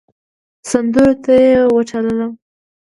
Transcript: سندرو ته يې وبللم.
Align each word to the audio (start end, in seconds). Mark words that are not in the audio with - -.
سندرو 0.69 1.13
ته 1.23 1.31
يې 1.43 1.57
وبللم. 1.73 2.31